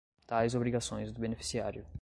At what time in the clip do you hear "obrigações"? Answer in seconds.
0.55-1.11